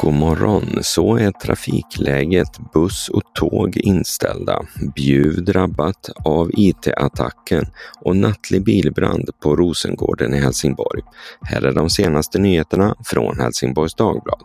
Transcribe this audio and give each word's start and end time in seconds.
God 0.00 0.14
morgon, 0.14 0.78
så 0.82 1.16
är 1.16 1.30
trafikläget 1.30 2.72
buss 2.72 3.08
och 3.08 3.22
tåg 3.34 3.76
inställda, 3.76 4.62
Bjuv 4.94 5.44
drabbat 5.44 6.10
av 6.24 6.50
IT-attacken 6.52 7.64
och 8.00 8.16
nattlig 8.16 8.64
bilbrand 8.64 9.30
på 9.42 9.56
Rosengården 9.56 10.34
i 10.34 10.40
Helsingborg. 10.40 11.02
Här 11.40 11.62
är 11.62 11.72
de 11.72 11.90
senaste 11.90 12.38
nyheterna 12.38 12.96
från 13.04 13.40
Helsingborgs 13.40 13.94
Dagblad. 13.94 14.44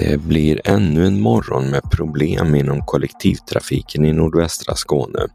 Det 0.00 0.20
blir 0.20 0.60
ännu 0.64 1.06
en 1.06 1.20
morgon 1.20 1.70
med 1.70 1.90
problem 1.90 2.54
inom 2.54 2.84
kollektivtrafiken 2.86 4.04
i 4.04 4.12
nordvästra 4.12 4.74
Skåne. 4.74 5.26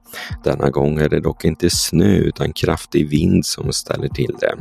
Denna 0.43 0.69
gång 0.69 0.99
är 0.99 1.09
det 1.09 1.19
dock 1.19 1.45
inte 1.45 1.69
snö 1.69 2.15
utan 2.15 2.53
kraftig 2.53 3.09
vind 3.09 3.45
som 3.45 3.73
ställer 3.73 4.07
till 4.07 4.35
det. 4.39 4.55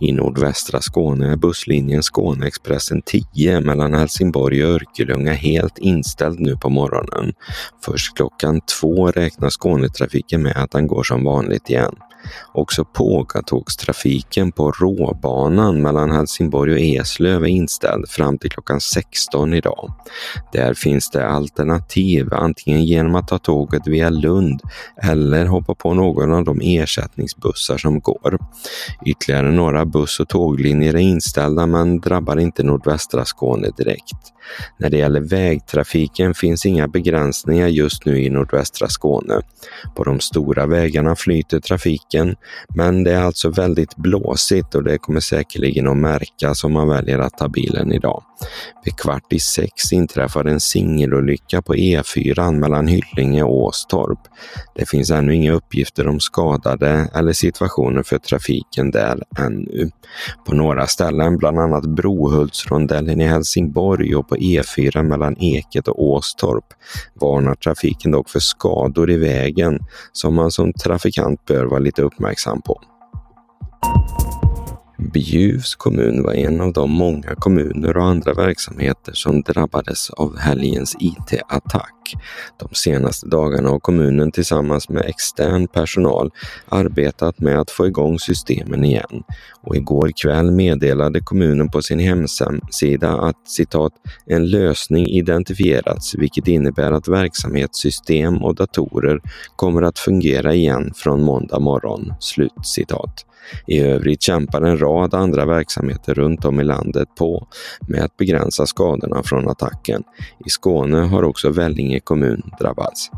I 0.00 0.12
nordvästra 0.12 0.80
Skåne 0.80 1.32
är 1.32 1.36
busslinjen 1.36 2.02
Skåneexpressen 2.02 3.02
10 3.02 3.60
mellan 3.60 3.94
Helsingborg 3.94 4.64
och 4.64 4.70
Örkelljunga 4.70 5.32
helt 5.32 5.78
inställd 5.78 6.40
nu 6.40 6.56
på 6.56 6.68
morgonen. 6.68 7.32
Först 7.84 8.16
klockan 8.16 8.60
två 8.80 9.10
räknar 9.10 9.50
Skånetrafiken 9.50 10.42
med 10.42 10.56
att 10.56 10.70
den 10.70 10.86
går 10.86 11.02
som 11.02 11.24
vanligt 11.24 11.70
igen. 11.70 11.94
Också 12.52 12.84
pågatågstrafiken 12.84 14.52
på 14.52 14.70
råbanan 14.70 15.82
mellan 15.82 16.10
Helsingborg 16.10 16.72
och 16.72 16.80
Eslöv 16.80 17.42
är 17.42 17.48
inställd 17.48 18.08
fram 18.08 18.38
till 18.38 18.50
klockan 18.50 18.80
16 18.80 19.54
idag. 19.54 19.92
Där 20.52 20.74
finns 20.74 21.10
det 21.10 21.28
alternativ, 21.28 22.34
antingen 22.34 22.84
genom 22.84 23.14
att 23.14 23.28
ta 23.28 23.38
tåget 23.38 23.86
via 23.86 24.10
Lund 24.10 24.60
eller 25.02 25.46
hoppa 25.46 25.74
på 25.74 25.94
någon 25.94 26.32
av 26.32 26.44
de 26.44 26.60
ersättningsbussar 26.60 27.78
som 27.78 28.00
går. 28.00 28.38
Ytterligare 29.06 29.50
några 29.50 29.84
buss 29.84 30.20
och 30.20 30.28
tåglinjer 30.28 30.94
är 30.94 30.98
inställda 30.98 31.66
men 31.66 32.00
drabbar 32.00 32.36
inte 32.36 32.62
nordvästra 32.62 33.24
Skåne 33.24 33.70
direkt. 33.76 34.32
När 34.78 34.90
det 34.90 34.96
gäller 34.96 35.20
vägtrafiken 35.20 36.34
finns 36.34 36.66
inga 36.66 36.88
begränsningar 36.88 37.68
just 37.68 38.04
nu 38.04 38.22
i 38.22 38.30
nordvästra 38.30 38.88
Skåne. 38.88 39.40
På 39.96 40.04
de 40.04 40.20
stora 40.20 40.66
vägarna 40.66 41.16
flyter 41.16 41.60
trafiken, 41.60 42.36
men 42.74 43.04
det 43.04 43.12
är 43.12 43.22
alltså 43.22 43.48
väldigt 43.48 43.96
blåsigt 43.96 44.74
och 44.74 44.84
det 44.84 44.98
kommer 44.98 45.20
säkerligen 45.20 45.88
att 45.88 45.96
märkas 45.96 46.64
om 46.64 46.72
man 46.72 46.88
väljer 46.88 47.18
att 47.18 47.38
ta 47.38 47.48
bilen 47.48 47.92
idag. 47.92 48.22
Vid 48.84 48.96
kvart 48.96 49.32
i 49.32 49.38
sex 49.38 49.92
inträffade 49.92 50.50
en 50.50 50.60
singelolycka 50.60 51.62
på 51.62 51.74
E4 51.74 52.52
mellan 52.52 52.86
Hyllinge 52.86 53.42
och 53.42 53.64
Åstorp. 53.64 54.18
Det 54.74 54.88
finns 54.88 55.10
ännu 55.10 55.34
inga 55.34 55.52
uppgifter 55.52 56.08
om 56.08 56.20
skadade 56.20 57.08
eller 57.14 57.32
situationer 57.32 58.02
för 58.02 58.18
trafiken 58.18 58.90
där 58.90 59.22
ännu. 59.38 59.90
På 60.46 60.54
några 60.54 60.86
ställen, 60.86 61.36
bland 61.36 61.58
annat 61.58 61.86
Brohultsrondellen 61.86 63.20
i 63.20 63.24
Helsingborg 63.24 64.16
och 64.16 64.28
på 64.28 64.36
E4 64.40 65.02
mellan 65.02 65.36
Eket 65.38 65.88
och 65.88 66.02
Åstorp, 66.02 66.64
varnar 67.14 67.54
trafiken 67.54 68.10
dock 68.10 68.28
för 68.28 68.40
skador 68.40 69.10
i 69.10 69.18
vägen 69.18 69.78
som 70.12 70.34
man 70.34 70.50
som 70.50 70.72
trafikant 70.72 71.44
bör 71.44 71.64
vara 71.64 71.78
lite 71.78 72.02
uppmärksam 72.02 72.62
på. 72.62 72.80
Bjuvs 75.12 75.74
kommun 75.74 76.22
var 76.22 76.32
en 76.32 76.60
av 76.60 76.72
de 76.72 76.90
många 76.90 77.34
kommuner 77.34 77.96
och 77.96 78.04
andra 78.04 78.34
verksamheter 78.34 79.12
som 79.12 79.42
drabbades 79.42 80.10
av 80.10 80.38
helgens 80.38 80.96
IT-attack. 81.00 81.99
De 82.56 82.74
senaste 82.74 83.26
dagarna 83.26 83.68
har 83.68 83.78
kommunen 83.78 84.32
tillsammans 84.32 84.88
med 84.88 85.04
extern 85.04 85.68
personal 85.68 86.30
arbetat 86.68 87.38
med 87.40 87.60
att 87.60 87.70
få 87.70 87.86
igång 87.86 88.18
systemen 88.18 88.84
igen 88.84 89.22
och 89.62 89.76
igår 89.76 90.10
kväll 90.22 90.50
meddelade 90.50 91.20
kommunen 91.20 91.68
på 91.68 91.82
sin 91.82 91.98
hemsida 91.98 93.10
att 93.20 93.48
citat 93.48 93.92
en 94.26 94.50
lösning 94.50 95.06
identifierats 95.06 96.14
vilket 96.14 96.48
innebär 96.48 96.92
att 96.92 97.08
verksamhetssystem 97.08 98.44
och 98.44 98.54
datorer 98.54 99.20
kommer 99.56 99.82
att 99.82 99.98
fungera 99.98 100.54
igen 100.54 100.92
från 100.96 101.22
måndag 101.22 101.58
morgon. 101.58 102.14
Slut 102.20 102.52
citat. 102.62 103.26
I 103.66 103.80
övrigt 103.80 104.22
kämpar 104.22 104.62
en 104.62 104.78
rad 104.78 105.14
andra 105.14 105.46
verksamheter 105.46 106.14
runt 106.14 106.44
om 106.44 106.60
i 106.60 106.64
landet 106.64 107.08
på 107.18 107.46
med 107.88 108.02
att 108.02 108.16
begränsa 108.16 108.66
skadorna 108.66 109.22
från 109.22 109.48
attacken. 109.48 110.02
I 110.46 110.50
Skåne 110.50 110.98
har 110.98 111.22
också 111.22 111.50
Vellinge 111.50 111.99
kommun 112.00 112.42
drabbats. 112.60 113.10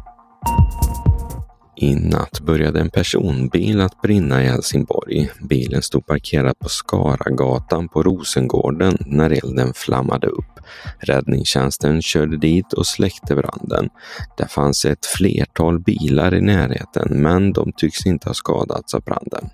I 1.76 1.94
natt 1.94 2.40
började 2.40 2.80
en 2.80 2.90
personbil 2.90 3.80
att 3.80 4.02
brinna 4.02 4.42
i 4.42 4.46
Helsingborg. 4.46 5.30
Bilen 5.40 5.82
stod 5.82 6.06
parkerad 6.06 6.58
på 6.58 6.68
Skaragatan 6.68 7.88
på 7.88 8.02
Rosengården 8.02 8.98
när 9.06 9.30
elden 9.30 9.72
flammade 9.74 10.26
upp. 10.26 10.60
Räddningstjänsten 10.98 12.02
körde 12.02 12.36
dit 12.36 12.72
och 12.72 12.86
släckte 12.86 13.34
branden. 13.34 13.88
Det 14.36 14.46
fanns 14.46 14.84
ett 14.84 15.06
flertal 15.06 15.80
bilar 15.80 16.34
i 16.34 16.40
närheten 16.40 17.22
men 17.22 17.52
de 17.52 17.72
tycks 17.76 18.06
inte 18.06 18.28
ha 18.28 18.34
skadats 18.34 18.94
av 18.94 19.00
branden. 19.02 19.50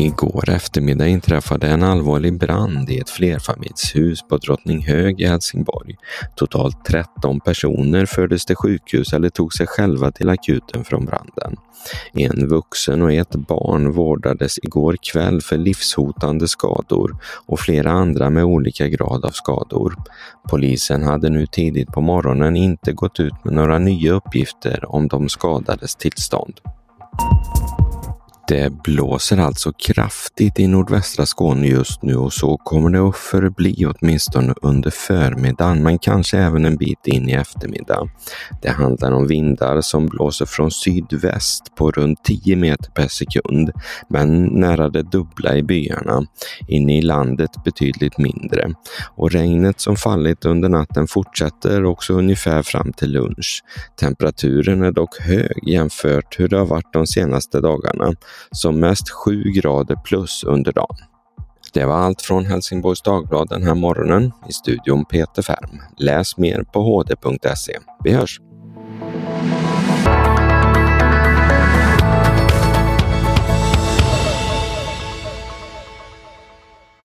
Igår 0.00 0.50
eftermiddag 0.50 1.08
inträffade 1.08 1.66
en 1.66 1.82
allvarlig 1.82 2.38
brand 2.38 2.90
i 2.90 2.98
ett 2.98 3.10
flerfamiljshus 3.10 4.22
på 4.28 4.36
Drottninghög 4.36 5.20
i 5.20 5.26
Helsingborg. 5.26 5.96
Totalt 6.36 6.84
13 6.84 7.40
personer 7.40 8.06
fördes 8.06 8.46
till 8.46 8.56
sjukhus 8.56 9.12
eller 9.12 9.28
tog 9.28 9.52
sig 9.52 9.66
själva 9.66 10.10
till 10.10 10.28
akuten 10.28 10.84
från 10.84 11.04
branden. 11.04 11.56
En 12.12 12.48
vuxen 12.48 13.02
och 13.02 13.12
ett 13.12 13.36
barn 13.36 13.92
vårdades 13.92 14.58
igår 14.58 14.96
kväll 15.12 15.40
för 15.40 15.56
livshotande 15.56 16.48
skador 16.48 17.16
och 17.46 17.60
flera 17.60 17.90
andra 17.90 18.30
med 18.30 18.44
olika 18.44 18.88
grad 18.88 19.24
av 19.24 19.30
skador. 19.30 19.94
Polisen 20.50 21.02
hade 21.02 21.30
nu 21.30 21.46
tidigt 21.46 21.88
på 21.88 22.00
morgonen 22.00 22.56
inte 22.56 22.92
gått 22.92 23.20
ut 23.20 23.44
med 23.44 23.54
några 23.54 23.78
nya 23.78 24.12
uppgifter 24.12 24.94
om 24.94 25.08
de 25.08 25.28
skadades 25.28 25.96
tillstånd. 25.96 26.60
Det 28.48 28.72
blåser 28.82 29.38
alltså 29.38 29.72
kraftigt 29.72 30.58
i 30.58 30.66
nordvästra 30.66 31.26
Skåne 31.26 31.66
just 31.66 32.02
nu 32.02 32.16
och 32.16 32.32
så 32.32 32.56
kommer 32.56 32.90
det 32.90 33.08
att 33.08 33.16
förbli 33.16 33.86
åtminstone 33.86 34.54
under 34.62 34.90
förmiddagen 34.90 35.82
men 35.82 35.98
kanske 35.98 36.38
även 36.38 36.64
en 36.64 36.76
bit 36.76 37.06
in 37.06 37.28
i 37.28 37.32
eftermiddag. 37.32 38.10
Det 38.62 38.70
handlar 38.70 39.12
om 39.12 39.26
vindar 39.26 39.80
som 39.80 40.06
blåser 40.06 40.46
från 40.46 40.70
sydväst 40.70 41.74
på 41.76 41.90
runt 41.90 42.24
10 42.24 42.56
meter 42.56 42.90
per 42.90 43.08
sekund 43.08 43.70
men 44.08 44.44
nära 44.44 44.88
det 44.88 45.02
dubbla 45.02 45.56
i 45.56 45.62
byarna. 45.62 46.26
Inne 46.68 46.98
i 46.98 47.02
landet 47.02 47.50
betydligt 47.64 48.18
mindre. 48.18 48.74
Och 49.16 49.30
regnet 49.30 49.80
som 49.80 49.96
fallit 49.96 50.44
under 50.44 50.68
natten 50.68 51.06
fortsätter 51.06 51.84
också 51.84 52.12
ungefär 52.12 52.62
fram 52.62 52.92
till 52.92 53.12
lunch. 53.12 53.64
Temperaturen 54.00 54.82
är 54.82 54.92
dock 54.92 55.20
hög 55.20 55.68
jämfört 55.68 56.40
hur 56.40 56.48
det 56.48 56.58
har 56.58 56.66
varit 56.66 56.92
de 56.92 57.06
senaste 57.06 57.60
dagarna 57.60 58.14
som 58.50 58.80
mest 58.80 59.10
7 59.10 59.42
grader 59.42 59.96
plus 60.04 60.44
under 60.44 60.72
dagen. 60.72 60.96
Det 61.72 61.84
var 61.84 61.94
allt 61.94 62.22
från 62.22 62.46
Helsingborgs 62.46 63.02
Dagblad 63.02 63.48
den 63.48 63.62
här 63.62 63.74
morgonen. 63.74 64.32
I 64.48 64.52
studion 64.52 65.04
Peter 65.04 65.42
Färm. 65.42 65.82
Läs 65.98 66.36
mer 66.36 66.62
på 66.62 66.80
hd.se. 66.80 67.78
Vi 68.04 68.12
hörs! 68.12 68.40